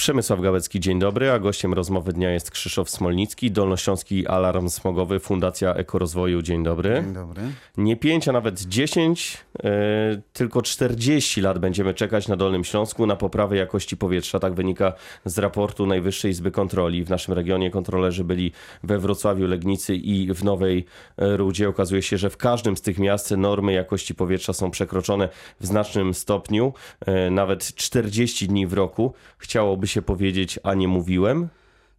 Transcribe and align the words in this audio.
Przemysław 0.00 0.40
Gałecki, 0.40 0.80
dzień 0.80 0.98
dobry, 0.98 1.30
a 1.30 1.38
gościem 1.38 1.74
rozmowy 1.74 2.12
dnia 2.12 2.30
jest 2.30 2.50
Krzysztof 2.50 2.90
Smolnicki, 2.90 3.50
Dolnośląski 3.50 4.26
Alarm 4.26 4.68
Smogowy, 4.68 5.20
Fundacja 5.20 5.74
Ekorozwoju, 5.74 6.42
dzień 6.42 6.64
dobry. 6.64 7.02
Dzień 7.04 7.14
dobry. 7.14 7.42
Nie 7.76 7.96
5, 7.96 8.28
a 8.28 8.32
nawet 8.32 8.60
10, 8.60 9.38
e, 9.64 10.20
tylko 10.32 10.62
40 10.62 11.40
lat 11.40 11.58
będziemy 11.58 11.94
czekać 11.94 12.28
na 12.28 12.36
Dolnym 12.36 12.64
Śląsku 12.64 13.06
na 13.06 13.16
poprawę 13.16 13.56
jakości 13.56 13.96
powietrza. 13.96 14.38
Tak 14.38 14.54
wynika 14.54 14.92
z 15.24 15.38
raportu 15.38 15.86
Najwyższej 15.86 16.30
Izby 16.30 16.50
Kontroli. 16.50 17.04
W 17.04 17.10
naszym 17.10 17.34
regionie 17.34 17.70
kontrolerzy 17.70 18.24
byli 18.24 18.52
we 18.82 18.98
Wrocławiu, 18.98 19.46
Legnicy 19.46 19.94
i 19.94 20.34
w 20.34 20.44
Nowej 20.44 20.84
Rudzie. 21.16 21.68
Okazuje 21.68 22.02
się, 22.02 22.18
że 22.18 22.30
w 22.30 22.36
każdym 22.36 22.76
z 22.76 22.82
tych 22.82 22.98
miast 22.98 23.30
normy 23.30 23.72
jakości 23.72 24.14
powietrza 24.14 24.52
są 24.52 24.70
przekroczone 24.70 25.28
w 25.60 25.66
znacznym 25.66 26.14
stopniu, 26.14 26.72
e, 27.06 27.30
nawet 27.30 27.74
40 27.74 28.48
dni 28.48 28.66
w 28.66 28.72
roku. 28.72 29.14
Chciałoby 29.38 29.87
się 29.88 30.02
powiedzieć, 30.02 30.58
a 30.62 30.74
nie 30.74 30.88
mówiłem. 30.88 31.48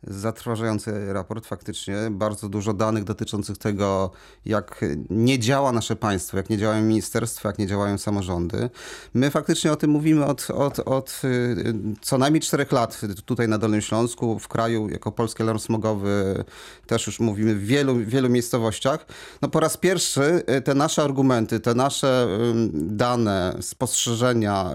Zatrważający 0.03 1.13
raport, 1.13 1.45
faktycznie. 1.45 1.95
Bardzo 2.11 2.49
dużo 2.49 2.73
danych 2.73 3.03
dotyczących 3.03 3.57
tego, 3.57 4.11
jak 4.45 4.85
nie 5.09 5.39
działa 5.39 5.71
nasze 5.71 5.95
państwo, 5.95 6.37
jak 6.37 6.49
nie 6.49 6.57
działają 6.57 6.83
ministerstwa, 6.83 7.49
jak 7.49 7.59
nie 7.59 7.67
działają 7.67 7.97
samorządy. 7.97 8.69
My 9.13 9.31
faktycznie 9.31 9.71
o 9.71 9.75
tym 9.75 9.89
mówimy 9.89 10.25
od, 10.25 10.51
od, 10.51 10.79
od 10.79 11.21
y, 11.23 11.73
co 12.01 12.17
najmniej 12.17 12.41
czterech 12.41 12.71
lat 12.71 13.01
tutaj 13.25 13.47
na 13.47 13.57
Dolnym 13.57 13.81
Śląsku, 13.81 14.39
w 14.39 14.47
kraju, 14.47 14.89
jako 14.89 15.11
Polski 15.11 15.43
Alarm 15.43 15.59
Smogowy 15.59 16.43
też 16.87 17.07
już 17.07 17.19
mówimy 17.19 17.55
w 17.55 17.65
wielu, 17.65 17.95
wielu 17.95 18.29
miejscowościach. 18.29 19.05
No 19.41 19.49
po 19.49 19.59
raz 19.59 19.77
pierwszy 19.77 20.43
y, 20.57 20.61
te 20.61 20.73
nasze 20.73 21.03
argumenty, 21.03 21.59
te 21.59 21.73
nasze 21.73 22.27
dane, 22.73 23.57
spostrzeżenia, 23.61 24.71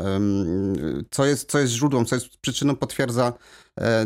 co 1.10 1.26
jest, 1.26 1.50
co 1.50 1.58
jest 1.58 1.72
źródłem, 1.72 2.06
co 2.06 2.14
jest 2.14 2.36
przyczyną, 2.36 2.76
potwierdza 2.76 3.32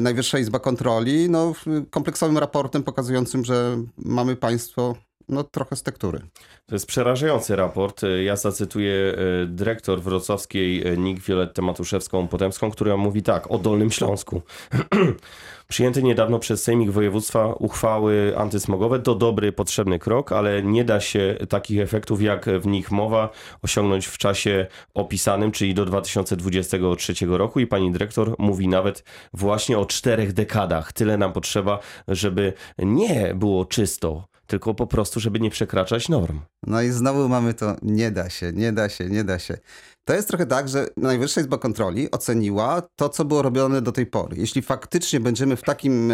Najwyższa 0.01 0.39
Izba 0.39 0.59
Kontroli, 0.59 1.31
no, 1.31 1.53
kompleksowym 1.91 2.39
raportem 2.39 2.83
pokazującym, 2.83 3.45
że 3.45 3.79
mamy 3.99 4.37
państwo 4.37 4.95
no, 5.29 5.45
trochę 5.45 5.77
z 5.77 5.83
tektury. 5.83 6.21
To 6.67 6.75
jest 6.75 6.87
przerażający 6.87 7.57
raport. 7.57 8.03
Ja 8.25 8.37
zacytuję 8.37 8.93
e, 8.93 9.47
dyrektor 9.47 10.03
wrocławskiej 10.03 10.89
e, 10.89 10.97
NIK 10.97 11.21
Violettę 11.21 11.63
Matuszewską-Potemską, 11.63 12.71
która 12.71 12.97
mówi 12.97 13.23
tak 13.23 13.51
o 13.51 13.59
Dolnym 13.59 13.91
Śląsku. 13.91 14.43
Przyjęte 15.69 16.03
niedawno 16.03 16.39
przez 16.39 16.63
Sejmik 16.63 16.91
Województwa 16.91 17.53
uchwały 17.53 18.35
antysmogowe 18.37 19.01
to 19.01 19.15
dobry, 19.15 19.53
potrzebny 19.53 19.99
krok, 19.99 20.33
ale 20.33 20.63
nie 20.63 20.85
da 20.85 21.01
się 21.01 21.37
takich 21.49 21.81
efektów, 21.81 22.23
jak 22.23 22.47
w 22.61 22.67
nich 22.67 22.91
mowa, 22.91 23.31
osiągnąć 23.63 24.07
w 24.07 24.19
czasie 24.19 24.67
opisanym, 24.95 25.53
czyli 25.53 25.75
do 25.75 25.85
2023 25.85 27.27
roku. 27.27 27.61
I 27.61 27.67
pani 27.67 27.93
dyrektor 27.93 28.35
mówi 28.39 28.69
nawet 28.69 29.05
właśnie 29.33 29.79
o 29.79 29.87
czterech 29.87 30.33
dekadach. 30.33 30.93
Tyle 30.93 31.17
nam 31.17 31.33
potrzeba, 31.33 31.79
żeby 32.09 32.53
nie 32.79 33.35
było 33.35 33.65
czysto 33.65 34.29
tylko 34.49 34.75
po 34.75 34.87
prostu, 34.87 35.21
żeby 35.21 35.41
nie 35.41 35.51
przekraczać 35.51 36.09
norm. 36.09 36.41
No 36.67 36.83
i 36.83 36.91
znowu 36.91 37.29
mamy 37.29 37.55
to 37.55 37.77
nie 37.83 38.11
da 38.11 38.31
się, 38.31 38.53
nie 38.53 38.73
da 38.73 38.89
się, 38.89 39.05
nie 39.05 39.25
da 39.25 39.39
się. 39.39 39.59
To 40.05 40.15
jest 40.15 40.29
trochę 40.29 40.47
tak, 40.47 40.69
że 40.69 40.87
Najwyższa 40.97 41.41
Izba 41.41 41.59
Kontroli 41.59 42.11
oceniła 42.11 42.83
to, 42.97 43.09
co 43.09 43.25
było 43.25 43.43
robione 43.43 43.83
do 43.83 43.93
tej 43.93 44.07
pory. 44.07 44.37
Jeśli 44.37 44.63
faktycznie 44.63 45.21
będziemy 45.21 45.57
w 45.57 45.63
takim 45.63 46.13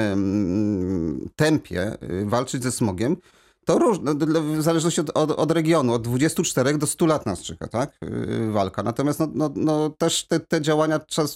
tempie 1.37 1.97
y, 2.03 2.27
walczyć 2.27 2.63
ze 2.63 2.73
smogiem, 2.73 3.17
to 3.65 3.79
różne, 3.79 4.15
w 4.59 4.63
zależności 4.63 5.01
od, 5.01 5.11
od, 5.15 5.31
od, 5.31 5.51
regionu, 5.51 5.93
od 5.93 6.03
24 6.03 6.79
do 6.79 6.87
100 6.87 7.07
lat 7.07 7.27
nas 7.27 7.43
czeka, 7.43 7.69
tak, 7.69 7.93
y, 8.03 8.51
walka. 8.51 8.83
Natomiast 8.83 9.21
no, 9.21 9.29
no, 9.35 9.51
no 9.57 9.91
też 9.91 10.27
te, 10.27 10.41
te 10.41 10.61
działania 10.61 10.99
trzeba 10.99 11.29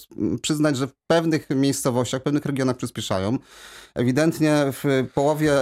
przyznać, 0.42 0.76
że 0.76 0.86
w 0.86 0.92
pewnych 1.06 1.50
miejscowościach, 1.50 2.20
w 2.20 2.24
pewnych 2.24 2.44
regionach 2.44 2.76
przyspieszają. 2.76 3.38
Ewidentnie 3.94 4.64
w 4.72 5.08
połowie 5.14 5.52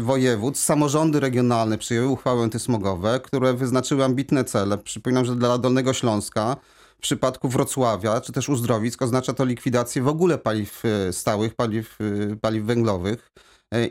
województw 0.00 0.64
samorządy 0.64 1.20
regionalne 1.20 1.78
przyjęły 1.78 2.08
uchwały 2.08 2.42
antysmogowe, 2.42 3.20
które 3.20 3.54
wyznaczyły 3.54 4.04
ambitne 4.04 4.44
cele. 4.44 4.78
Przypominam, 4.78 5.24
że 5.24 5.36
dla 5.36 5.58
Dolnego 5.58 5.92
Śląska 5.92 6.56
w 6.98 7.00
przypadku 7.02 7.48
Wrocławia, 7.48 8.20
czy 8.20 8.32
też 8.32 8.48
Uzdrowisk 8.48 9.02
oznacza 9.02 9.32
to 9.32 9.44
likwidację 9.44 10.02
w 10.02 10.08
ogóle 10.08 10.38
paliw 10.38 10.84
y, 10.84 11.12
stałych, 11.12 11.54
paliw, 11.54 12.00
y, 12.00 12.36
paliw 12.40 12.64
węglowych 12.64 13.32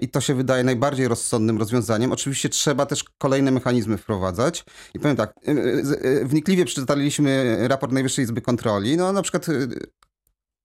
i 0.01 0.09
to 0.09 0.21
się 0.21 0.35
wydaje 0.35 0.63
najbardziej 0.63 1.07
rozsądnym 1.07 1.57
rozwiązaniem. 1.57 2.11
Oczywiście 2.11 2.49
trzeba 2.49 2.85
też 2.85 3.03
kolejne 3.17 3.51
mechanizmy 3.51 3.97
wprowadzać. 3.97 4.65
I 4.93 4.99
powiem 4.99 5.17
tak, 5.17 5.33
e, 5.47 5.51
e, 5.51 6.25
wnikliwie 6.25 6.65
przeczytaliśmy 6.65 7.57
raport 7.67 7.91
Najwyższej 7.91 8.25
Izby 8.25 8.41
Kontroli. 8.41 8.97
No 8.97 9.13
na 9.13 9.21
przykład 9.21 9.47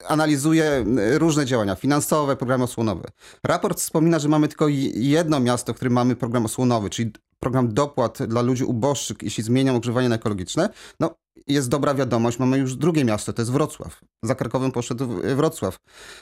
analizuje 0.09 0.84
różne 1.19 1.47
działania 1.47 1.75
finansowe, 1.75 2.37
programy 2.37 2.65
osłonowe. 2.65 3.09
Raport 3.44 3.81
wspomina, 3.81 4.19
że 4.19 4.28
mamy 4.28 4.49
tylko 4.49 4.69
jedno 4.94 5.41
miasto, 5.41 5.72
w 5.72 5.77
którym 5.77 5.93
mamy 5.93 6.16
program 6.16 6.44
osłonowy, 6.44 6.91
czyli 6.91 7.12
program 7.38 7.74
dopłat 7.74 8.19
dla 8.22 8.42
ludzi 8.42 8.64
uboższych, 8.64 9.16
jeśli 9.22 9.44
zmienią 9.44 9.76
ogrzewanie 9.76 10.08
na 10.08 10.14
ekologiczne. 10.14 10.69
No, 11.00 11.14
jest 11.47 11.69
dobra 11.69 11.94
wiadomość, 11.94 12.38
mamy 12.38 12.58
już 12.58 12.76
drugie 12.76 13.04
miasto, 13.04 13.32
to 13.32 13.42
jest 13.42 13.52
Wrocław. 13.52 14.00
Za 14.22 14.34
Krakowem 14.34 14.72
poszedł 14.72 15.06
Wrocław. 15.36 15.78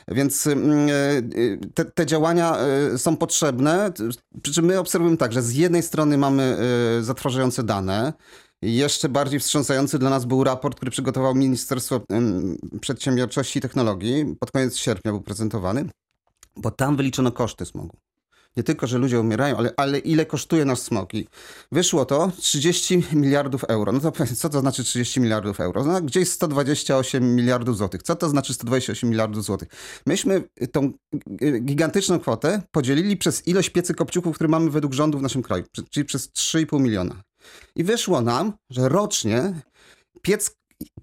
Więc 0.09 0.47
mm, 0.47 0.89
e, 0.89 1.67
te, 1.75 1.85
te, 1.85 2.07
działania 2.07 2.57
e, 2.57 2.99
są 2.99 3.17
potrzebne. 3.17 3.93
Przy 4.43 4.53
czym 4.53 4.65
my 4.65 4.79
obserwujemy 4.79 5.17
tak, 5.17 5.33
że 5.33 5.43
z 5.43 5.53
jednej 5.53 5.83
strony 5.83 6.19
mamy 6.19 6.43
e, 6.99 7.03
zatrważające 7.03 7.63
dane, 7.63 8.13
jeszcze 8.63 9.09
bardziej 9.09 9.41
wstrząsający 9.41 9.99
dla 9.99 10.11
nas 10.11 10.25
był 10.25 10.45
raport, 10.45 10.77
który 10.77 10.91
przygotowało 10.91 11.35
Ministerstwo 11.35 12.01
Przedsiębiorczości 12.81 13.59
i 13.59 13.63
Technologii. 13.63 14.37
Pod 14.41 14.51
koniec 14.51 14.77
sierpnia 14.77 15.13
był 15.13 15.21
prezentowany, 15.21 15.89
bo 16.57 16.71
tam 16.71 16.97
wyliczono 16.97 17.33
koszty 17.33 17.67
smogu 17.67 17.97
nie 18.57 18.63
tylko, 18.63 18.87
że 18.87 18.99
ludzie 18.99 19.21
umierają, 19.21 19.57
ale, 19.57 19.73
ale 19.77 19.99
ile 19.99 20.27
kosztuje 20.27 20.65
nasz 20.65 20.79
smog. 20.79 21.15
I 21.15 21.29
wyszło 21.73 22.05
to 22.05 22.33
30 22.37 23.05
miliardów 23.13 23.65
euro. 23.65 23.93
No 23.93 24.01
to 24.01 24.13
co 24.37 24.49
to 24.49 24.61
znaczy 24.61 24.85
30 24.85 25.21
miliardów 25.21 25.61
euro? 25.61 25.85
No, 25.85 26.01
gdzieś 26.01 26.29
128 26.29 27.35
miliardów 27.35 27.77
złotych. 27.77 28.03
Co 28.03 28.17
to 28.17 28.29
znaczy 28.29 28.55
128 28.55 29.11
miliardów 29.11 29.45
złotych? 29.45 29.69
Myśmy 30.07 30.43
tą 30.73 30.93
gigantyczną 31.61 32.21
kwotę 32.21 32.63
podzielili 32.71 33.17
przez 33.17 33.49
ilość 33.49 33.71
piecy 33.71 33.95
kopciuchów, 33.95 34.35
które 34.35 34.49
mamy 34.49 34.71
według 34.71 34.93
rządu 34.93 35.19
w 35.19 35.23
naszym 35.23 35.43
kraju, 35.43 35.65
czyli 35.91 36.07
przez 36.07 36.29
3,5 36.29 36.81
miliona. 36.81 37.23
I 37.77 37.85
wyszło 37.85 38.21
nam, 38.21 38.53
że 38.71 38.89
rocznie 38.89 39.55
piec 40.23 40.57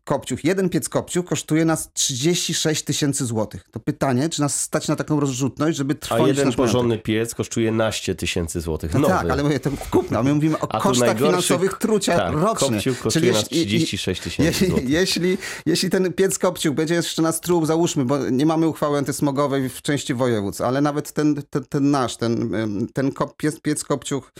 kopciuch, 0.03 0.43
jeden 0.43 0.69
piec 0.69 0.89
kopciuch 0.89 1.25
kosztuje 1.25 1.65
nas 1.65 1.89
36 1.93 2.83
tysięcy 2.83 3.25
złotych. 3.25 3.65
To 3.71 3.79
pytanie, 3.79 4.29
czy 4.29 4.41
nas 4.41 4.61
stać 4.61 4.87
na 4.87 4.95
taką 4.95 5.19
rozrzutność, 5.19 5.77
żeby 5.77 5.95
trwać 5.95 6.21
A 6.21 6.27
jeden 6.27 6.53
porządny 6.53 6.87
majątek. 6.87 7.05
piec 7.05 7.35
kosztuje 7.35 7.71
naście 7.71 8.15
tysięcy 8.15 8.61
złotych. 8.61 8.93
No 8.93 9.07
tak, 9.07 9.29
ale 9.29 9.43
mówię, 9.43 9.59
to 9.59 9.69
kupna. 9.91 10.23
My 10.23 10.33
mówimy 10.33 10.59
o 10.59 10.67
kosztach 10.67 11.17
finansowych 11.17 11.77
trucia 11.77 12.17
tak, 12.17 12.33
rocznie. 12.33 12.67
Kopciuch 12.69 12.99
kosztuje 12.99 13.25
Czyli 13.25 13.33
nas 13.33 13.49
36 13.49 14.21
tysięcy 14.21 14.67
złotych. 14.67 14.89
Jeśli, 14.89 15.37
jeśli 15.65 15.89
ten 15.89 16.13
piec 16.13 16.39
kopciuch 16.39 16.75
będzie 16.75 16.95
jeszcze 16.95 17.21
nas 17.21 17.41
truł, 17.41 17.65
załóżmy, 17.65 18.05
bo 18.05 18.29
nie 18.29 18.45
mamy 18.45 18.67
uchwały 18.67 18.97
antysmogowej 18.97 19.69
w 19.69 19.81
części 19.81 20.13
województw, 20.13 20.61
ale 20.61 20.81
nawet 20.81 21.11
ten, 21.11 21.41
ten, 21.49 21.65
ten 21.65 21.91
nasz, 21.91 22.17
ten, 22.17 22.51
ten 22.93 23.11
kop, 23.11 23.37
piec, 23.37 23.59
piec 23.59 23.83
kopciuch 23.83 24.31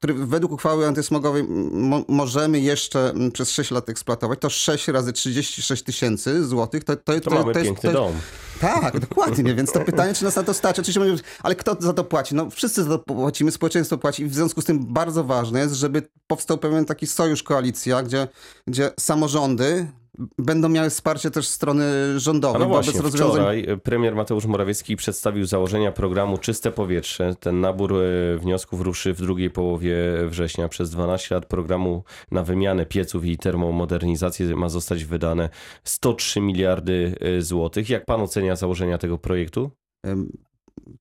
który 0.00 0.14
według 0.14 0.52
uchwały 0.52 0.86
antysmogowej 0.86 1.44
mo 1.72 2.04
możemy 2.08 2.60
jeszcze 2.60 3.14
przez 3.32 3.50
6 3.50 3.70
lat 3.70 3.88
eksploatować, 3.88 4.38
to 4.38 4.50
6 4.50 4.88
razy 4.88 5.12
36 5.12 5.82
tysięcy 5.82 6.46
złotych, 6.46 6.84
to, 6.84 6.96
to, 6.96 7.12
to, 7.12 7.20
to, 7.20 7.30
mamy 7.30 7.52
to 7.52 7.58
jest... 7.58 7.82
To, 7.82 7.92
dom. 7.92 8.12
Tak, 8.60 9.00
dokładnie, 9.00 9.54
więc 9.54 9.72
to 9.72 9.80
pytanie, 9.80 10.14
czy 10.14 10.24
nas 10.24 10.36
na 10.36 10.42
to 10.42 10.54
stać? 10.54 10.78
Oczywiście, 10.78 11.24
ale 11.42 11.54
kto 11.54 11.76
za 11.78 11.92
to 11.92 12.04
płaci? 12.04 12.34
No 12.34 12.50
wszyscy 12.50 12.84
za 12.84 12.90
to 12.90 12.98
płacimy, 12.98 13.50
społeczeństwo 13.50 13.98
płaci 13.98 14.22
i 14.22 14.26
w 14.26 14.34
związku 14.34 14.62
z 14.62 14.64
tym 14.64 14.86
bardzo 14.86 15.24
ważne 15.24 15.60
jest, 15.60 15.74
żeby 15.74 16.02
powstał 16.26 16.58
pewien 16.58 16.84
taki 16.84 17.06
sojusz, 17.06 17.42
koalicja, 17.42 18.02
gdzie, 18.02 18.28
gdzie 18.66 18.90
samorządy 19.00 19.86
będą 20.38 20.68
miały 20.68 20.90
wsparcie 20.90 21.30
też 21.30 21.48
strony 21.48 21.84
rządowej. 22.20 22.60
No 22.60 22.68
właśnie, 22.68 22.92
wobec 22.92 23.04
rozwiązań... 23.12 23.32
wczoraj 23.32 23.80
premier 23.82 24.14
Mateusz 24.14 24.46
Morawiecki 24.46 24.96
przedstawił 24.96 25.44
założenia 25.44 25.92
programu 25.92 26.38
Czyste 26.38 26.72
Powietrze. 26.72 27.34
Ten 27.40 27.60
nabór 27.60 27.94
e, 27.94 28.36
wniosków 28.38 28.80
ruszy 28.80 29.14
w 29.14 29.20
drugiej 29.20 29.50
połowie 29.50 29.96
września. 30.28 30.68
Przez 30.68 30.90
12 30.90 31.34
lat 31.34 31.46
programu 31.46 32.04
na 32.30 32.42
wymianę 32.42 32.86
pieców 32.86 33.24
i 33.24 33.38
termomodernizację 33.38 34.56
ma 34.56 34.68
zostać 34.68 35.04
wydane 35.04 35.48
103 35.84 36.40
miliardy 36.40 37.14
e, 37.20 37.42
złotych. 37.42 37.90
Jak 37.90 38.04
pan 38.04 38.20
ocenia 38.20 38.56
założenia 38.56 38.98
tego 38.98 39.18
projektu? 39.18 39.70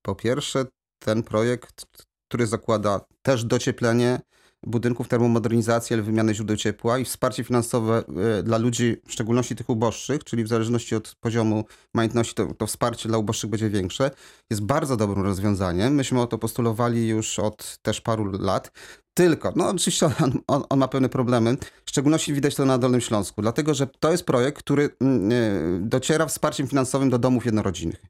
Po 0.01 0.15
pierwsze, 0.15 0.65
ten 0.99 1.23
projekt, 1.23 1.85
który 2.27 2.47
zakłada 2.47 3.01
też 3.21 3.43
docieplenie, 3.43 4.19
budynków, 4.65 5.07
termomodernizacji, 5.07 5.93
ale 5.93 6.03
wymiany 6.03 6.35
źródeł 6.35 6.57
ciepła 6.57 6.99
i 6.99 7.05
wsparcie 7.05 7.43
finansowe 7.43 8.03
e, 8.39 8.43
dla 8.43 8.57
ludzi, 8.57 8.97
w 9.07 9.13
szczególności 9.13 9.55
tych 9.55 9.69
uboższych, 9.69 10.23
czyli 10.23 10.43
w 10.43 10.47
zależności 10.47 10.95
od 10.95 11.15
poziomu 11.19 11.65
majątności, 11.93 12.35
to, 12.35 12.53
to 12.53 12.67
wsparcie 12.67 13.09
dla 13.09 13.17
uboższych 13.17 13.49
będzie 13.49 13.69
większe, 13.69 14.11
jest 14.49 14.63
bardzo 14.63 14.97
dobrym 14.97 15.25
rozwiązaniem. 15.25 15.93
Myśmy 15.93 16.21
o 16.21 16.27
to 16.27 16.37
postulowali 16.37 17.07
już 17.07 17.39
od 17.39 17.77
też 17.81 18.01
paru 18.01 18.31
lat. 18.31 18.71
Tylko, 19.13 19.53
no 19.55 19.69
oczywiście 19.69 20.05
on, 20.05 20.13
on, 20.47 20.63
on, 20.69 20.79
ma 20.79 20.87
pewne 20.87 21.09
problemy. 21.09 21.57
W 21.85 21.89
szczególności 21.89 22.33
widać 22.33 22.55
to 22.55 22.65
na 22.65 22.77
Dolnym 22.77 23.01
Śląsku, 23.01 23.41
dlatego 23.41 23.73
że 23.73 23.87
to 23.99 24.11
jest 24.11 24.25
projekt, 24.25 24.57
który 24.57 24.89
mm, 25.01 25.31
e, 25.31 25.35
dociera 25.81 26.25
wsparciem 26.25 26.67
finansowym 26.67 27.09
do 27.09 27.19
domów 27.19 27.45
jednorodzinnych. 27.45 28.01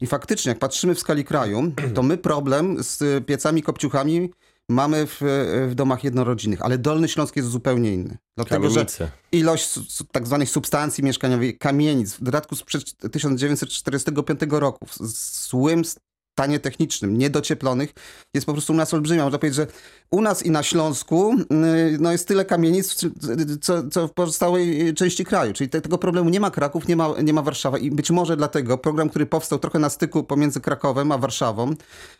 I 0.00 0.06
faktycznie, 0.06 0.48
jak 0.48 0.58
patrzymy 0.58 0.94
w 0.94 1.00
skali 1.00 1.24
kraju, 1.24 1.72
to 1.94 2.02
my 2.02 2.18
problem 2.18 2.82
z 2.82 3.26
piecami, 3.26 3.62
kopciuchami 3.62 4.30
mamy 4.68 5.06
w, 5.06 5.20
w 5.68 5.74
domach 5.74 6.04
jednorodzinnych, 6.04 6.62
ale 6.62 6.78
Dolny 6.78 7.08
Śląsk 7.08 7.36
jest 7.36 7.48
zupełnie 7.48 7.94
inny. 7.94 8.18
Dlatego, 8.36 8.68
Kamienice. 8.68 9.04
że 9.04 9.10
ilość 9.32 9.78
tak 10.12 10.26
zwanych 10.26 10.50
substancji 10.50 11.04
mieszkaniowych, 11.04 11.58
kamienic, 11.58 12.14
w 12.14 12.22
dodatku 12.22 12.56
sprzed 12.56 12.96
1945 13.12 14.40
roku, 14.50 14.86
z 15.00 15.48
złym 15.48 15.82
stanie 16.38 16.60
technicznym, 16.60 17.18
niedocieplonych, 17.18 17.94
jest 18.34 18.46
po 18.46 18.52
prostu 18.52 18.72
u 18.72 18.76
nas 18.76 18.94
olbrzymia. 18.94 19.24
Można 19.24 19.38
powiedzieć, 19.38 19.56
że 19.56 19.66
u 20.10 20.20
nas 20.20 20.46
i 20.46 20.50
na 20.50 20.62
Śląsku 20.62 21.34
y, 21.34 21.44
no 22.00 22.12
jest 22.12 22.28
tyle 22.28 22.44
kamienic, 22.44 22.94
co, 23.60 23.88
co 23.90 24.08
w 24.08 24.12
pozostałej 24.12 24.94
części 24.94 25.24
kraju. 25.24 25.52
Czyli 25.52 25.70
te, 25.70 25.80
tego 25.80 25.98
problemu 25.98 26.30
nie 26.30 26.40
ma 26.40 26.50
Kraków, 26.50 26.88
nie 26.88 26.96
ma, 26.96 27.08
nie 27.22 27.32
ma 27.32 27.42
Warszawa. 27.42 27.78
I 27.78 27.90
być 27.90 28.10
może 28.10 28.36
dlatego 28.36 28.78
program, 28.78 29.08
który 29.08 29.26
powstał 29.26 29.58
trochę 29.58 29.78
na 29.78 29.90
styku 29.90 30.24
pomiędzy 30.24 30.60
Krakowem 30.60 31.12
a 31.12 31.18
Warszawą, 31.18 31.74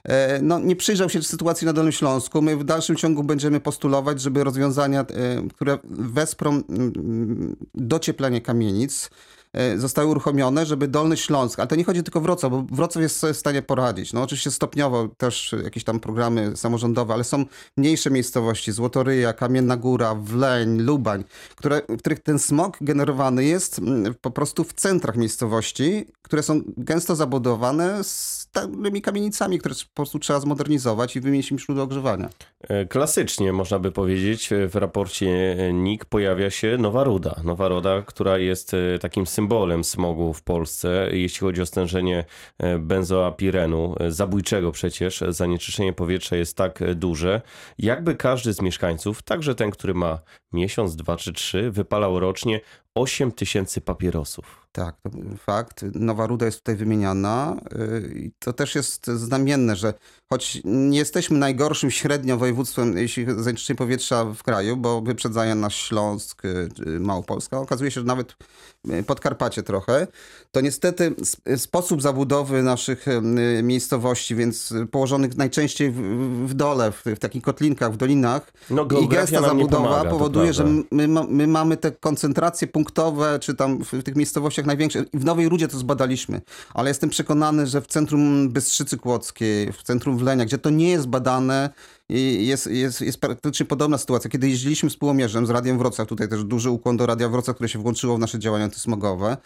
e, 0.05 0.43
no, 0.43 0.59
nie 0.59 0.77
przyjrzał 0.77 1.09
się 1.09 1.23
sytuacji 1.23 1.67
na 1.67 1.73
Dolnym 1.73 1.93
Śląsku. 1.93 2.43
My 2.43 2.57
w 2.57 2.65
dalszym 2.65 2.97
ciągu 2.97 3.25
będziemy 3.25 3.61
postulować, 3.61 4.21
żeby 4.21 4.45
rozwiązania, 4.45 5.01
e, 5.01 5.05
które 5.55 5.79
wesprą 5.91 6.63
docieplenie 7.75 8.41
kamienic, 8.41 9.11
zostały 9.77 10.09
uruchomione, 10.09 10.67
żeby 10.67 10.89
Dolny 10.89 11.17
Śląsk, 11.17 11.59
ale 11.59 11.69
to 11.69 11.77
nie 11.77 11.85
chodzi 11.85 12.03
tylko 12.03 12.19
o 12.19 12.23
Wrocław, 12.23 12.53
bo 12.53 12.63
Wrocław 12.71 13.03
jest 13.03 13.17
sobie 13.17 13.35
w 13.35 13.37
stanie 13.37 13.63
poradzić. 13.63 14.13
No 14.13 14.23
oczywiście 14.23 14.51
stopniowo 14.51 15.09
też 15.09 15.55
jakieś 15.65 15.85
tam 15.85 16.01
programy 16.01 16.57
samorządowe, 16.57 17.15
ale 17.15 17.25
są 17.25 17.45
mniejsze 17.77 18.11
miejscowości, 18.11 18.73
Złotoryja, 18.73 19.33
Kamienna 19.33 19.77
Góra, 19.77 20.15
Wleń, 20.15 20.79
Lubań, 20.79 21.25
które, 21.57 21.83
w 21.89 21.99
których 21.99 22.21
ten 22.21 22.39
smog 22.39 22.77
generowany 22.81 23.45
jest 23.45 23.79
mm, 23.79 24.15
po 24.21 24.31
prostu 24.31 24.65
w 24.65 24.73
centrach 24.73 25.17
miejscowości, 25.17 26.07
które 26.23 26.43
są 26.43 26.61
gęsto 26.77 27.17
zabudowane 27.17 28.05
starymi 28.59 29.03
kamienicami, 29.03 29.59
które 29.59 29.75
po 29.75 29.95
prostu 29.95 30.19
trzeba 30.19 30.41
zmodernizować 30.41 31.17
i 31.17 31.21
wymienić 31.21 31.51
im 31.51 31.59
źródło 31.59 31.85
ogrzewania. 31.85 32.29
E, 32.61 32.87
klasycznie 32.87 33.53
można 33.53 33.79
by 33.79 33.93
powiedzieć, 33.93 34.51
w 34.69 34.77
raporcie 34.77 35.57
NIK 35.73 36.05
pojawia 36.05 36.51
się 36.51 36.79
Nowa 36.79 37.05
Ruda. 37.05 37.41
Nowa 37.45 37.69
Ruda, 37.69 38.03
która 38.03 38.39
jest 38.39 38.75
e, 38.75 38.99
takim 38.99 39.27
symbolem 39.27 39.85
smogu 39.85 40.35
w 40.35 40.43
Polsce, 40.43 41.09
jeśli 41.13 41.41
chodzi 41.41 41.63
o 41.63 41.67
stężenie 41.67 42.25
e, 42.59 42.79
benzoapirenu, 42.79 43.95
zabójczego 44.09 44.73
przecież. 44.73 45.25
Zanieczyszczenie 45.29 45.93
powietrza 45.93 46.37
jest 46.37 46.57
tak 46.57 46.95
duże, 46.95 47.41
jakby 47.79 48.15
każdy 48.15 48.53
z 48.53 48.63
mieszkańców, 48.63 49.23
także 49.23 49.55
ten, 49.55 49.71
który 49.71 49.95
ma 49.95 50.19
miesiąc, 50.53 50.97
dwa 50.97 51.17
czy 51.17 51.33
trzy, 51.33 51.71
wypalał 51.71 52.21
rocznie 52.21 52.61
8 52.99 53.33
tysięcy 53.33 53.81
papierosów. 53.81 54.69
Tak, 54.73 54.97
to 55.01 55.11
fakt. 55.39 55.85
Nowa 55.95 56.27
Ruda 56.27 56.47
jest 56.47 56.59
tutaj 56.59 56.77
wymieniana. 56.77 57.57
Y, 57.73 58.13
I 58.19 58.31
to 58.39 58.53
też 58.53 58.75
jest 58.75 59.07
znamienne, 59.07 59.77
że 59.77 59.95
choć 60.31 60.61
nie 60.65 60.99
jesteśmy 60.99 61.39
najgorszym 61.39 61.91
średnio 61.91 62.37
województwem, 62.37 62.99
jeśli 62.99 63.27
chodzi 63.27 63.39
o 63.39 63.43
zanieczyszczenie 63.43 63.77
powietrza 63.77 64.25
w 64.25 64.43
kraju, 64.43 64.77
bo 64.77 65.01
wyprzedzają 65.01 65.55
nas 65.55 65.73
Śląsk, 65.73 66.45
y, 66.45 66.69
Małopolska, 67.01 67.59
okazuje 67.59 67.91
się, 67.91 68.01
że 68.01 68.07
nawet 68.07 68.37
y, 68.91 69.03
Podkarpacie 69.03 69.63
trochę, 69.63 70.07
to 70.51 70.61
niestety 70.61 71.15
sposób 71.57 72.03
zabudowy 72.03 72.63
naszych 72.63 73.07
miejscowości, 73.63 74.35
więc 74.35 74.75
położonych 74.91 75.37
najczęściej 75.37 75.91
w, 76.47 76.55
dole, 76.55 76.93
w, 76.93 77.05
w, 77.05 77.19
takich 77.19 77.43
kotlinkach, 77.43 77.93
w 77.93 77.97
dolinach 77.97 78.53
no, 78.71 78.87
i 79.03 79.09
gęsta 79.09 79.41
zabudowa 79.41 79.85
pomaga, 79.85 80.11
powoduje, 80.11 80.53
że 80.53 80.65
my, 80.91 81.09
my 81.29 81.47
mamy 81.47 81.77
te 81.77 81.91
koncentracje 81.91 82.69
punktowe, 82.89 83.39
czy 83.39 83.55
tam 83.55 83.85
w, 83.85 84.03
tych 84.03 84.17
miejscowościach 84.17 84.67
największe. 84.67 85.05
W 85.15 85.25
Nowej 85.25 85.49
Rudzie 85.49 85.69
to 85.69 85.79
zbadaliśmy, 85.79 86.41
ale 86.75 86.91
jestem 86.91 87.11
przekonany, 87.11 87.67
że 87.67 87.81
w 87.81 87.87
centrum 87.87 88.49
Bystrzycy 88.49 88.99
Kłodzkiej, 88.99 89.73
w 89.73 89.83
centrum 89.83 90.19
Wlenia, 90.19 90.45
gdzie 90.45 90.59
to 90.59 90.71
nie 90.71 90.91
jest 90.91 91.07
badane, 91.07 91.71
jest, 92.09 92.67
jest, 92.67 93.01
jest 93.01 93.21
praktycznie 93.21 93.67
podobna 93.67 93.99
sytuacja. 93.99 94.31
Kiedy 94.31 94.49
jeździliśmy 94.49 94.91
z 94.91 94.97
Pułomierzem, 94.97 95.47
z 95.47 95.51
Radiem 95.51 95.79
Wrocław, 95.79 96.09
tutaj 96.09 96.29
też 96.29 96.45
duży 96.45 96.71
ukłon 96.71 96.97
do 96.97 97.07
Radia 97.07 97.29
Wrocław, 97.29 97.57
które 97.57 97.69
się 97.69 97.79
włączyło 97.79 98.17
w 98.17 98.19
nasze 98.19 98.39
działania 98.39 98.65
antysmogowe, 98.65 99.37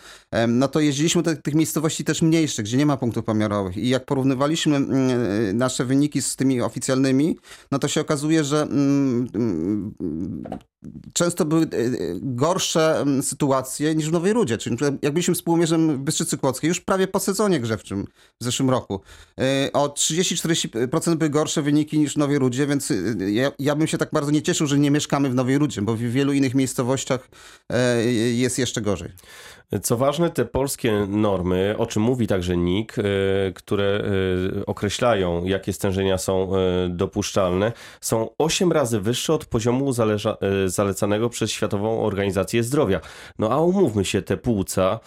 no 0.48 0.68
to 0.68 0.80
jeździliśmy 0.80 1.22
do 1.22 1.36
tych 1.36 1.54
miejscowości 1.54 2.04
też 2.04 2.22
mniejszych, 2.22 2.64
gdzie 2.64 2.76
nie 2.76 2.86
ma 2.86 2.96
punktów 2.96 3.24
pomiarowych. 3.24 3.76
I 3.76 3.88
jak 3.88 4.06
porównywaliśmy 4.06 4.76
mm, 4.76 5.10
e, 5.10 5.52
nasze 5.52 5.84
wyniki 5.84 6.22
z 6.22 6.36
tymi 6.36 6.60
oficjalnymi, 6.60 7.38
no 7.70 7.78
to 7.78 7.88
się 7.88 8.00
okazuje, 8.00 8.44
że 8.44 8.62
mm, 8.62 9.28
mm, 9.34 9.92
często 11.12 11.44
były 11.44 11.62
e, 11.62 11.68
gorsze 12.20 13.04
sytuacje 13.22 13.94
niż 13.94 14.08
w 14.08 14.12
Nowej 14.12 14.32
Rudzie. 14.32 14.58
Czyli 14.58 14.76
jak 15.02 15.12
byliśmy 15.12 15.34
z 15.34 15.42
Pułomierzem 15.42 15.96
w 15.96 15.98
Bystrzycy 15.98 16.38
Kłodzkiej, 16.38 16.68
już 16.68 16.80
prawie 16.80 17.08
po 17.08 17.20
sezonie 17.20 17.60
grzewczym 17.60 18.06
w 18.40 18.44
zeszłym 18.44 18.70
roku, 18.70 19.00
e, 19.40 19.72
o 19.72 19.88
30-40% 19.88 21.14
były 21.14 21.30
gorsze 21.30 21.62
wyniki 21.62 21.98
niż 21.98 22.14
w 22.14 22.16
Nowej 22.16 22.38
Rudzie 22.38 22.51
Rudzie, 22.52 22.66
więc 22.66 22.90
y, 22.90 23.30
ja, 23.32 23.52
ja 23.58 23.76
bym 23.76 23.86
się 23.86 23.98
tak 23.98 24.08
bardzo 24.12 24.30
nie 24.30 24.42
cieszył, 24.42 24.66
że 24.66 24.78
nie 24.78 24.90
mieszkamy 24.90 25.30
w 25.30 25.34
Nowej 25.34 25.58
Rudzie, 25.58 25.82
bo 25.82 25.94
w 25.94 25.98
wielu 25.98 26.32
innych 26.32 26.54
miejscowościach 26.54 27.28
e, 27.70 28.04
jest 28.12 28.58
jeszcze 28.58 28.80
gorzej. 28.80 29.12
Co 29.82 29.96
ważne, 29.96 30.30
te 30.30 30.44
polskie 30.44 31.06
normy, 31.08 31.74
o 31.78 31.86
czym 31.86 32.02
mówi 32.02 32.26
także 32.26 32.56
NIK, 32.56 32.98
e, 32.98 33.02
które 33.54 33.84
e, 33.84 34.66
określają, 34.66 35.44
jakie 35.44 35.72
stężenia 35.72 36.18
są 36.18 36.52
dopuszczalne, 36.88 37.72
są 38.00 38.28
8 38.38 38.72
razy 38.72 39.00
wyższe 39.00 39.34
od 39.34 39.44
poziomu 39.44 39.92
zależa, 39.92 40.36
zalecanego 40.66 41.28
przez 41.28 41.50
Światową 41.50 42.04
Organizację 42.04 42.62
Zdrowia. 42.62 43.00
No 43.38 43.50
a 43.50 43.60
umówmy 43.60 44.04
się, 44.04 44.22
te 44.22 44.36
płuca, 44.36 45.00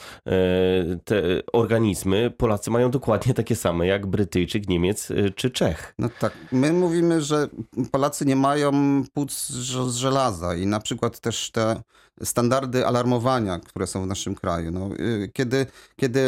te 1.03 1.21
organizmy, 1.53 2.31
Polacy 2.37 2.71
mają 2.71 2.91
dokładnie 2.91 3.33
takie 3.33 3.55
same 3.55 3.87
jak 3.87 4.05
Brytyjczyk, 4.05 4.69
Niemiec 4.69 5.11
czy 5.35 5.49
Czech. 5.49 5.93
No 5.99 6.09
tak, 6.19 6.33
my 6.51 6.73
mówimy, 6.73 7.21
że 7.21 7.47
Polacy 7.91 8.25
nie 8.25 8.35
mają 8.35 8.71
płuc 9.13 9.47
z 9.47 9.95
żelaza 9.95 10.55
i 10.55 10.67
na 10.67 10.79
przykład 10.79 11.19
też 11.19 11.51
te 11.51 11.81
standardy 12.23 12.87
alarmowania, 12.87 13.59
które 13.59 13.87
są 13.87 14.03
w 14.03 14.07
naszym 14.07 14.35
kraju. 14.35 14.71
No, 14.71 14.89
y, 14.99 15.29
kiedy, 15.33 15.65
kiedy 15.95 16.19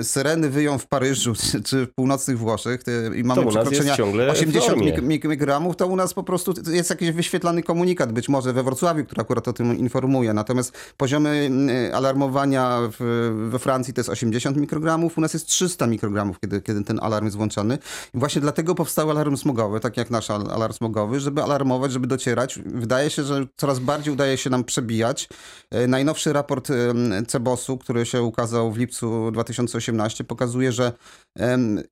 y, 0.00 0.04
syreny 0.04 0.50
wyją 0.50 0.78
w 0.78 0.86
Paryżu 0.86 1.32
czy 1.66 1.86
w 1.86 1.94
północnych 1.94 2.38
Włoszech 2.38 2.80
i 3.16 3.24
mamy 3.24 3.42
to 3.42 3.48
przekroczenia 3.48 3.96
80 4.30 5.02
mikrogramów, 5.02 5.76
to 5.76 5.86
u 5.86 5.96
nas 5.96 6.14
po 6.14 6.22
prostu 6.22 6.54
jest 6.72 6.90
jakiś 6.90 7.10
wyświetlany 7.10 7.62
komunikat, 7.62 8.12
być 8.12 8.28
może 8.28 8.52
we 8.52 8.62
Wrocławiu, 8.62 9.04
który 9.04 9.22
akurat 9.22 9.48
o 9.48 9.52
tym 9.52 9.78
informuje. 9.78 10.32
Natomiast 10.32 10.72
poziomy 10.96 11.50
y, 11.90 11.94
alarmowania 11.94 12.78
w, 12.98 13.48
we 13.50 13.58
Francji 13.58 13.94
to 13.94 14.00
jest 14.00 14.10
80 14.10 14.56
mikrogramów, 14.56 15.18
u 15.18 15.20
nas 15.20 15.34
jest 15.34 15.46
300 15.46 15.86
mikrogramów, 15.86 16.40
kiedy, 16.40 16.60
kiedy 16.60 16.84
ten 16.84 16.98
alarm 17.02 17.24
jest 17.24 17.36
włączony. 17.36 17.78
I 18.14 18.18
właśnie 18.18 18.40
dlatego 18.40 18.74
powstały 18.74 19.10
alarmy 19.10 19.36
smogowe, 19.36 19.80
tak 19.80 19.96
jak 19.96 20.10
nasz 20.10 20.30
alarm 20.30 20.72
smogowy, 20.72 21.20
żeby 21.20 21.42
alarmować, 21.42 21.92
żeby 21.92 22.06
docierać. 22.06 22.58
Wydaje 22.66 23.10
się, 23.10 23.22
że 23.22 23.46
coraz 23.56 23.78
bardziej 23.78 24.12
udaje 24.14 24.36
się 24.36 24.50
nam 24.50 24.64
przebijać. 24.64 25.28
E, 25.70 25.86
najnowszy 25.86 26.32
raport 26.32 26.68
Cebosu, 27.26 27.78
który 27.78 28.06
się 28.06 28.22
ukazał 28.22 28.72
w 28.72 28.78
lipcu 28.78 29.30
2018, 29.30 30.24
pokazuje, 30.24 30.72
że 30.72 30.92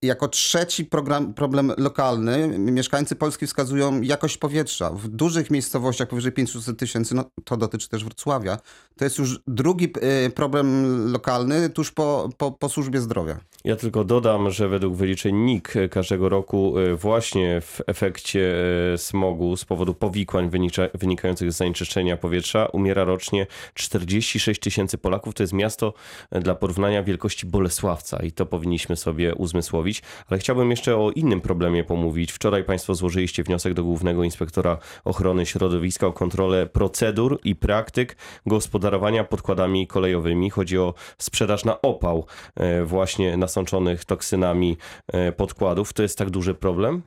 jako 0.02 0.28
trzeci 0.28 0.84
program, 0.84 1.34
problem 1.34 1.72
lokalny 1.78 2.58
mieszkańcy 2.58 3.16
Polski 3.16 3.46
wskazują 3.46 4.00
jakość 4.00 4.38
powietrza. 4.38 4.90
W 4.90 5.08
dużych 5.08 5.50
miejscowościach 5.50 6.08
powyżej 6.08 6.32
500 6.32 6.78
tysięcy, 6.78 7.14
no 7.14 7.24
to 7.44 7.56
dotyczy 7.56 7.88
też 7.88 8.04
Wrocławia, 8.04 8.58
to 8.96 9.04
jest 9.04 9.18
już 9.18 9.40
drugi 9.46 9.92
e, 10.00 10.30
problem 10.30 10.96
lokalny 11.12 11.70
tuż 11.70 11.92
po, 11.92 12.28
po, 12.36 12.52
po 12.52 12.68
służbie 12.68 13.00
zdrowia. 13.00 13.40
Ja 13.64 13.76
tylko 13.76 14.04
dodam, 14.04 14.50
że 14.50 14.68
według 14.68 14.94
wyliczeń 14.94 15.36
NIK 15.36 15.74
każdego 15.90 16.28
roku 16.28 16.78
e, 16.78 16.94
właśnie 16.94 17.60
w 17.60 17.80
efekcie 17.86 18.54
smogu 18.96 19.56
z 19.56 19.64
powodu 19.64 19.94
powikłań 19.94 20.50
wynikających 20.94 21.52
z 21.52 21.56
zanieczyszczenia 21.56 22.16
powietrza 22.16 22.66
umiera 22.66 23.04
rocznie 23.04 23.33
46 23.74 24.60
tysięcy 24.60 24.98
Polaków. 24.98 25.34
To 25.34 25.42
jest 25.42 25.52
miasto 25.52 25.94
e, 26.30 26.40
dla 26.40 26.54
porównania 26.54 27.02
wielkości 27.02 27.46
Bolesławca 27.46 28.22
i 28.22 28.32
to 28.32 28.46
powinniśmy 28.46 28.96
sobie 28.96 29.34
uzmysłowić. 29.34 30.02
Ale 30.28 30.40
chciałbym 30.40 30.70
jeszcze 30.70 30.96
o 30.96 31.10
innym 31.10 31.40
problemie 31.40 31.84
pomówić. 31.84 32.32
Wczoraj 32.32 32.64
Państwo 32.64 32.94
złożyliście 32.94 33.42
wniosek 33.42 33.74
do 33.74 33.84
Głównego 33.84 34.24
Inspektora 34.24 34.78
Ochrony 35.04 35.46
Środowiska 35.46 36.06
o 36.06 36.12
kontrolę 36.12 36.66
procedur 36.66 37.40
i 37.44 37.56
praktyk 37.56 38.16
gospodarowania 38.46 39.24
podkładami 39.24 39.86
kolejowymi. 39.86 40.50
Chodzi 40.50 40.78
o 40.78 40.94
sprzedaż 41.18 41.64
na 41.64 41.82
opał 41.82 42.26
e, 42.56 42.84
właśnie 42.84 43.36
nasączonych 43.36 44.04
toksynami 44.04 44.76
e, 45.06 45.32
podkładów. 45.32 45.92
To 45.92 46.02
jest 46.02 46.18
tak 46.18 46.30
duży 46.30 46.54
problem? 46.54 47.02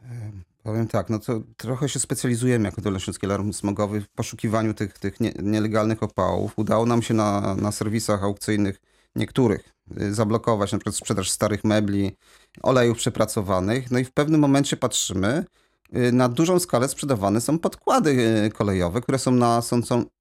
Powiem 0.68 0.88
tak, 0.88 1.10
no 1.10 1.20
to 1.20 1.42
trochę 1.58 1.90
się 1.90 2.00
specjalizujemy 2.00 2.66
jako 2.66 2.82
Dolnośląski 2.82 3.26
Alarm 3.26 3.54
Smogowy 3.54 4.02
w 4.02 4.10
poszukiwaniu 4.10 4.74
tych, 4.74 5.00
tych 5.00 5.20
nie, 5.20 5.34
nielegalnych 5.44 6.04
opałów. 6.04 6.54
Udało 6.56 6.86
nam 6.86 7.02
się 7.02 7.14
na, 7.14 7.56
na 7.56 7.72
serwisach 7.72 8.24
aukcyjnych 8.24 8.82
niektórych 9.16 9.70
y, 10.02 10.14
zablokować 10.14 10.72
na 10.72 10.78
przykład 10.78 10.96
sprzedaż 10.96 11.30
starych 11.30 11.64
mebli, 11.64 12.18
olejów 12.64 12.98
przepracowanych. 12.98 13.92
No 13.92 14.00
i 14.00 14.06
w 14.06 14.12
pewnym 14.12 14.42
momencie 14.42 14.78
patrzymy, 14.78 15.46
na 15.92 16.30
dużą 16.30 16.60
skalę 16.60 16.88
sprzedawane 16.88 17.42
są 17.42 17.60
podkłady 17.60 18.10
y, 18.46 18.52
kolejowe, 18.52 19.02
które 19.02 19.20
są 19.20 19.32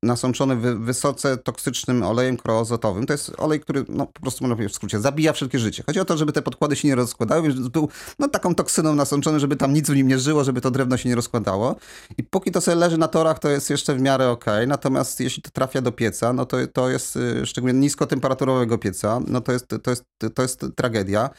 nasączone 0.03 0.57
wy, 0.57 0.79
wysoce 0.79 1.37
toksycznym 1.37 2.03
olejem 2.03 2.37
kroazotowym. 2.37 3.07
To 3.07 3.13
jest 3.13 3.33
olej, 3.39 3.61
który 3.61 3.85
no, 3.89 4.07
po 4.07 4.21
prostu 4.21 4.45
można 4.45 4.57
powiedzieć 4.57 4.73
w 4.73 4.77
skrócie 4.77 5.01
zabija 5.01 5.33
wszelkie 5.33 5.59
życie. 5.59 5.83
Chodzi 5.87 6.01
o 6.01 6.05
to, 6.05 6.17
żeby 6.17 6.33
te 6.33 6.43
podkłady 6.43 6.77
się 6.77 6.89
nie 6.89 6.95
rozkładały, 6.95 7.43
więc 7.43 7.69
był 7.69 7.89
no, 8.19 8.29
taką 8.29 8.55
toksyną 8.55 8.95
nasączony, 8.95 9.41
żeby 9.41 9.57
tam 9.57 9.73
nic 9.73 9.91
w 9.91 9.97
nim 9.97 10.09
nie 10.09 10.19
żyło, 10.19 10.45
żeby 10.45 10.61
to 10.61 10.71
drewno 10.71 10.97
się 10.97 11.09
nie 11.09 11.15
rozkładało. 11.15 11.77
I 12.19 12.23
póki 12.23 12.51
to 12.51 12.61
sobie 12.61 12.75
leży 12.75 12.99
na 12.99 13.09
torach, 13.09 13.39
to 13.39 13.49
jest 13.49 13.71
jeszcze 13.71 13.95
w 13.95 14.01
miarę 14.01 14.31
okej. 14.31 14.67
Natomiast 14.69 15.21
jeśli 15.21 15.43
to 15.43 15.51
trafia 15.51 15.83
do 15.83 15.93
pieca, 15.93 16.33
no 16.33 16.47
to, 16.47 16.57
to 16.73 16.91
jest 16.91 17.17
y, 17.17 17.47
szczególnie 17.47 17.81
niskotemperaturowego 17.81 18.79
pieca, 18.79 19.21
no 19.27 19.41
to 19.41 19.53
jest, 19.53 19.67
to 19.83 19.91
jest, 19.91 20.05
to 20.35 20.43
jest 20.43 20.67
tragedia. 20.77 21.31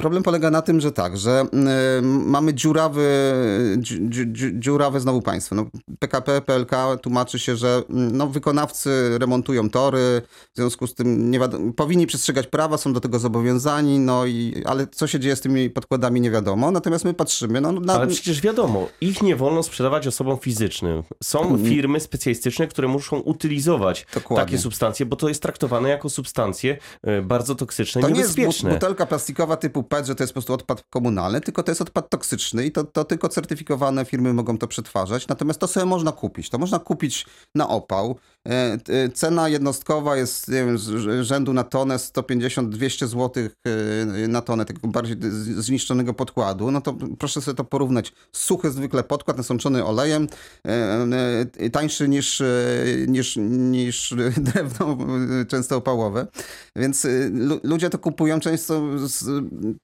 Problem 0.00 0.22
polega 0.22 0.50
na 0.50 0.62
tym, 0.62 0.80
że 0.80 0.92
tak, 0.92 1.16
że 1.18 1.44
y, 1.98 2.02
mamy 2.02 2.54
dziurawy, 2.54 3.06
dzi, 3.78 3.98
dzi, 4.08 4.26
dzi- 4.26 4.52
dziurawe 4.58 5.00
znowu 5.00 5.22
państwo. 5.22 5.54
No, 5.54 5.66
PKP, 5.98 6.40
PLK 6.40 6.70
tłumaczy 7.02 7.38
się, 7.38 7.56
że 7.56 7.82
mm, 7.90 8.16
no, 8.16 8.26
wykonawcy 8.26 9.18
remontują 9.18 9.70
tory, 9.70 10.22
w 10.54 10.56
związku 10.56 10.86
z 10.86 10.94
tym 10.94 11.30
nie 11.30 11.38
wiadomo, 11.40 11.72
powinni 11.72 12.06
przestrzegać 12.06 12.46
prawa, 12.46 12.78
są 12.78 12.92
do 12.92 13.00
tego 13.00 13.18
zobowiązani, 13.18 13.98
no 13.98 14.26
i, 14.26 14.62
ale 14.66 14.86
co 14.86 15.06
się 15.06 15.20
dzieje 15.20 15.36
z 15.36 15.40
tymi 15.40 15.70
podkładami 15.70 16.20
nie 16.20 16.30
wiadomo. 16.30 16.70
Natomiast 16.70 17.04
my 17.04 17.14
patrzymy, 17.14 17.60
no, 17.60 17.72
na, 17.72 17.94
Ale 17.94 18.06
przecież 18.06 18.40
wiadomo, 18.40 18.88
ich 19.00 19.22
nie 19.22 19.36
wolno 19.36 19.62
sprzedawać 19.62 20.06
osobom 20.06 20.38
fizycznym. 20.38 21.02
Są 21.22 21.58
firmy 21.64 22.00
specjalistyczne, 22.00 22.66
które 22.66 22.88
muszą 22.88 23.16
utylizować 23.18 24.06
Dokładnie. 24.14 24.44
takie 24.46 24.58
substancje, 24.58 25.06
bo 25.06 25.16
to 25.16 25.28
jest 25.28 25.42
traktowane 25.42 25.88
jako 25.88 26.10
substancje 26.10 26.78
e, 27.02 27.22
bardzo 27.22 27.54
toksyczne, 27.54 28.02
To 28.02 28.08
nie 28.08 28.20
jest 28.20 28.34
bu- 28.34 28.40
niebezpieczne. 28.40 28.70
butelka 28.72 29.06
plastikowa 29.06 29.56
typu 29.56 29.82
Że 30.04 30.14
to 30.14 30.22
jest 30.22 30.32
po 30.32 30.34
prostu 30.34 30.52
odpad 30.54 30.84
komunalny, 30.90 31.40
tylko 31.40 31.62
to 31.62 31.70
jest 31.70 31.80
odpad 31.80 32.10
toksyczny 32.10 32.66
i 32.66 32.72
to, 32.72 32.84
to 32.84 33.04
tylko 33.04 33.28
certyfikowane 33.28 34.04
firmy 34.04 34.32
mogą 34.34 34.58
to 34.58 34.66
przetwarzać. 34.66 35.28
Natomiast 35.28 35.60
to 35.60 35.66
sobie 35.66 35.86
można 35.86 36.12
kupić. 36.12 36.50
To 36.50 36.58
można 36.58 36.78
kupić 36.78 37.26
na 37.54 37.68
opał. 37.68 38.16
E, 38.48 38.78
e, 38.88 39.08
Cena 39.08 39.48
jednostkowa 39.48 40.16
jest 40.16 40.48
nie 40.48 40.54
wiem, 40.64 40.78
z- 40.78 41.24
rzędu 41.26 41.52
na 41.52 41.64
tonę 41.64 41.96
150-200 41.96 43.06
zł 43.06 43.44
e, 44.24 44.28
na 44.28 44.40
tonę 44.42 44.64
tego 44.64 44.88
bardziej 44.88 45.16
zniszczonego 45.56 46.14
podkładu. 46.14 46.70
No 46.70 46.80
to 46.80 46.96
proszę 47.18 47.40
sobie 47.40 47.54
to 47.56 47.64
porównać. 47.64 48.12
Suchy 48.32 48.70
zwykle 48.70 49.02
podkład 49.04 49.36
nasączony 49.36 49.84
olejem, 49.84 50.26
tańszy 51.72 52.08
niż, 52.08 52.42
niż, 53.08 53.36
niż 53.48 54.14
drewno 54.36 54.96
często 55.48 55.76
opałowe. 55.76 56.26
Więc 56.76 57.06
lu- 57.32 57.60
ludzie 57.62 57.90
to 57.90 57.98
kupują 57.98 58.40
często 58.40 58.82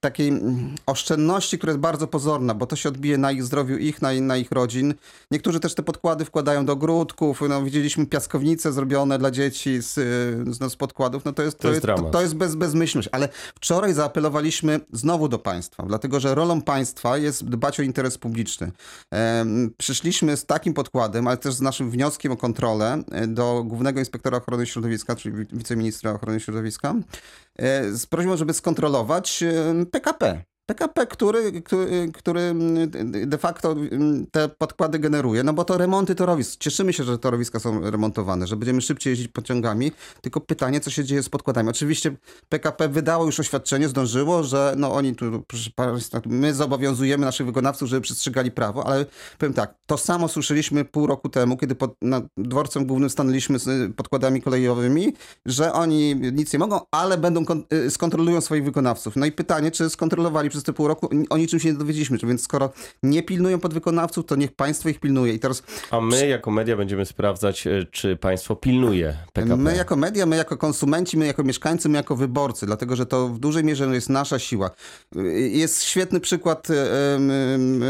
takiej 0.00 0.28
mm, 0.28 0.74
oszczędności, 0.86 1.58
która 1.58 1.70
jest 1.70 1.80
bardzo 1.80 2.06
pozorna, 2.06 2.54
bo 2.54 2.66
to 2.66 2.76
się 2.76 2.88
odbije 2.88 3.18
na 3.18 3.32
ich 3.32 3.44
zdrowiu, 3.44 3.76
ich, 3.78 4.02
na, 4.02 4.12
na 4.20 4.36
ich 4.36 4.50
rodzin. 4.52 4.94
Niektórzy 5.30 5.60
też 5.60 5.74
te 5.74 5.82
podkłady 5.82 6.24
wkładają 6.24 6.64
do 6.66 6.72
ogródków. 6.72 7.40
No, 7.48 7.62
widzieliśmy 7.62 8.06
piaskownice 8.06 8.72
zrobione 8.72 9.18
dla 9.18 9.30
dzieci 9.30 9.82
z, 9.82 9.98
y, 9.98 10.44
no, 10.60 10.70
z 10.70 10.76
podkładów. 10.76 11.24
No, 11.24 11.32
to 11.32 11.42
jest, 11.42 11.58
To 11.58 11.68
jest 11.68 11.80
to, 11.80 11.86
dramat. 11.86 12.12
to 12.12 12.22
jest 12.22 12.34
bez, 12.34 12.54
bezmyślność. 12.54 13.08
Ale 13.12 13.28
wczoraj 13.54 13.94
zaapelowaliśmy 13.94 14.80
znowu 14.92 15.28
do 15.28 15.38
państwa, 15.38 15.82
dlatego 15.86 16.20
że 16.20 16.34
rolą 16.34 16.62
państwa 16.62 17.18
jest 17.18 17.44
dbać 17.44 17.80
o 17.80 17.82
interes 17.82 18.18
publiczny. 18.18 18.72
Przyszliśmy 19.78 20.36
z 20.36 20.46
takim 20.46 20.74
podkładem, 20.74 21.26
ale 21.28 21.36
też 21.36 21.54
z 21.54 21.60
naszym 21.60 21.90
wnioskiem 21.90 22.32
o 22.32 22.36
kontrolę 22.36 23.02
e, 23.12 23.26
do 23.26 23.64
Głównego 23.66 24.00
Inspektora 24.00 24.38
Ochrony 24.38 24.66
Środowiska, 24.66 25.16
czyli 25.16 25.36
wi- 25.36 25.46
wiceministra 25.52 26.12
ochrony 26.12 26.40
środowiska, 26.40 26.94
z 27.92 28.06
prośbą, 28.06 28.36
żeby 28.36 28.52
skontrolować 28.52 29.42
e, 29.42 29.86
PKP. 29.90 30.44
PKP, 30.66 31.06
który, 31.06 31.62
który, 31.62 32.10
który 32.14 32.40
mm, 32.40 32.90
de 33.26 33.38
facto 33.38 33.72
mm, 33.72 34.26
te 34.26 34.48
podkłady 34.48 34.98
generuje, 34.98 35.42
no 35.42 35.52
bo 35.52 35.64
to 35.64 35.78
remonty 35.78 36.14
torowisk. 36.14 36.60
Cieszymy 36.60 36.92
się, 36.92 37.04
że 37.04 37.18
torowiska 37.18 37.60
są 37.60 37.90
remontowane, 37.90 38.46
że 38.46 38.56
będziemy 38.56 38.80
szybciej 38.80 39.10
jeździć 39.10 39.28
pociągami, 39.28 39.92
tylko 40.20 40.40
pytanie, 40.40 40.80
co 40.80 40.90
się 40.90 41.04
dzieje 41.04 41.22
z 41.22 41.28
podkładami. 41.28 41.68
Oczywiście 41.68 42.16
PKP 42.48 42.88
wydało 42.88 43.26
już 43.26 43.40
oświadczenie, 43.40 43.88
zdążyło, 43.88 44.42
że 44.42 44.74
no 44.76 44.94
oni 44.94 45.14
tu, 45.14 45.44
Państwa, 45.74 46.20
my 46.26 46.54
zobowiązujemy 46.54 47.24
naszych 47.24 47.46
wykonawców, 47.46 47.88
żeby 47.88 48.00
przestrzegali 48.00 48.50
prawo, 48.50 48.86
ale 48.86 49.06
powiem 49.38 49.54
tak, 49.54 49.74
to 49.86 49.98
samo 49.98 50.28
słyszeliśmy 50.28 50.84
pół 50.84 51.06
roku 51.06 51.28
temu, 51.28 51.56
kiedy 51.56 51.74
pod 51.74 51.94
nad 52.02 52.24
dworcem 52.36 52.86
głównym 52.86 53.10
stanęliśmy 53.10 53.58
z 53.58 53.68
y, 53.68 53.92
podkładami 53.96 54.42
kolejowymi, 54.42 55.14
że 55.46 55.72
oni 55.72 56.16
nic 56.16 56.52
nie 56.52 56.58
mogą, 56.58 56.80
ale 56.90 57.18
będą 57.18 57.44
y, 57.72 57.90
skontrolują 57.90 58.40
swoich 58.40 58.64
wykonawców. 58.64 59.16
No 59.16 59.26
i 59.26 59.32
pytanie, 59.32 59.70
czy 59.70 59.90
skontrolowali 59.90 60.50
przez 60.56 60.64
te 60.64 60.72
pół 60.72 60.88
roku, 60.88 61.08
o 61.30 61.36
niczym 61.36 61.60
się 61.60 61.68
nie 61.68 61.78
dowiedzieliśmy. 61.78 62.18
Więc 62.18 62.42
skoro 62.42 62.70
nie 63.02 63.22
pilnują 63.22 63.58
podwykonawców, 63.58 64.26
to 64.26 64.36
niech 64.36 64.52
państwo 64.52 64.88
ich 64.88 65.00
pilnuje. 65.00 65.34
I 65.34 65.38
teraz 65.38 65.62
A 65.90 66.00
my 66.00 66.28
jako 66.28 66.50
media 66.50 66.76
będziemy 66.76 67.06
sprawdzać, 67.06 67.66
e, 67.66 67.86
czy 67.90 68.16
państwo 68.16 68.56
pilnuje 68.56 69.16
PKP. 69.32 69.56
My 69.56 69.76
jako 69.76 69.96
media, 69.96 70.26
my 70.26 70.36
jako 70.36 70.56
konsumenci, 70.56 71.18
my 71.18 71.26
jako 71.26 71.44
mieszkańcy, 71.44 71.88
my 71.88 71.96
jako 71.96 72.16
wyborcy, 72.16 72.66
dlatego 72.66 72.96
że 72.96 73.06
to 73.06 73.28
w 73.28 73.38
dużej 73.38 73.64
mierze 73.64 73.86
jest 73.86 74.08
nasza 74.08 74.38
siła. 74.38 74.70
Jest 75.50 75.82
świetny 75.82 76.20
przykład 76.20 76.68
em, 76.70 77.82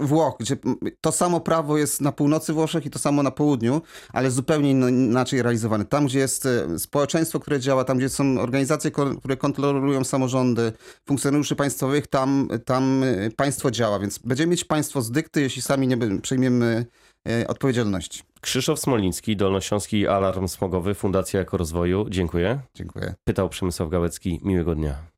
Włoch, 0.00 0.34
gdzie 0.40 0.56
to 1.00 1.12
samo 1.12 1.40
prawo 1.40 1.78
jest 1.78 2.00
na 2.00 2.12
północy 2.12 2.52
Włoszech 2.52 2.86
i 2.86 2.90
to 2.90 2.98
samo 2.98 3.22
na 3.22 3.30
południu, 3.30 3.82
ale 4.12 4.30
zupełnie 4.30 4.70
inaczej 4.70 5.42
realizowane. 5.42 5.84
Tam, 5.84 6.06
gdzie 6.06 6.18
jest 6.18 6.46
e, 6.46 6.78
społeczeństwo, 6.78 7.40
które 7.40 7.60
działa, 7.60 7.84
tam, 7.84 7.98
gdzie 7.98 8.08
są 8.08 8.40
organizacje, 8.40 8.90
które 8.90 9.36
kontrolują 9.36 10.04
samorządy, 10.04 10.72
funkcjonariuszy 11.06 11.56
państwowych, 11.68 12.06
tam, 12.06 12.48
tam 12.64 13.02
e, 13.02 13.30
państwo 13.30 13.70
działa, 13.70 13.98
więc 13.98 14.18
będziemy 14.18 14.50
mieć 14.50 14.64
państwo 14.64 15.02
z 15.02 15.10
dykty, 15.10 15.40
jeśli 15.40 15.62
sami 15.62 15.88
nie 15.88 16.20
przejmiemy 16.20 16.86
e, 17.28 17.48
odpowiedzialności. 17.48 18.22
Krzysztof 18.40 18.80
Smoliński, 18.80 19.36
Dolnośląski 19.36 20.06
Alarm 20.06 20.48
Smogowy, 20.48 20.94
Fundacja 20.94 21.40
Ekorozwoju. 21.40 22.06
Dziękuję. 22.10 22.60
Dziękuję. 22.74 23.14
Pytał 23.24 23.48
Przemysław 23.48 23.88
Gałecki. 23.88 24.40
Miłego 24.42 24.74
dnia. 24.74 25.17